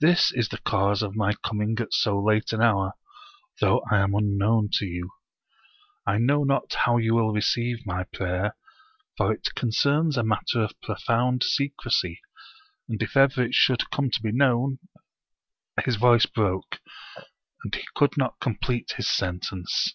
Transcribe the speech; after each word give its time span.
This 0.00 0.32
is 0.32 0.48
the 0.48 0.56
cause 0.62 1.02
of 1.02 1.14
my 1.14 1.34
coming 1.44 1.76
at 1.78 1.92
so 1.92 2.18
late 2.18 2.54
an 2.54 2.62
hour, 2.62 2.94
though 3.60 3.82
I 3.90 3.98
am 3.98 4.14
unknown 4.14 4.70
to 4.72 4.86
you. 4.86 5.10
I 6.06 6.16
know 6.16 6.42
not 6.42 6.72
how 6.72 6.96
you 6.96 7.12
will 7.14 7.34
receive 7.34 7.84
my 7.84 8.04
prayer, 8.04 8.56
for 9.18 9.30
it 9.30 9.54
concerns 9.54 10.16
a 10.16 10.22
matter 10.22 10.62
of 10.62 10.80
profound 10.80 11.42
secrecy, 11.42 12.22
and 12.88 13.02
if 13.02 13.14
ever 13.14 13.42
it 13.44 13.52
should 13.52 13.90
come 13.90 14.10
to 14.12 14.22
be 14.22 14.32
known" 14.32 14.78
His 15.84 15.96
voice 15.96 16.24
broke, 16.24 16.80
and 17.62 17.74
he 17.74 17.84
could 17.94 18.16
not 18.16 18.40
complete 18.40 18.92
his 18.96 19.10
sentence. 19.10 19.94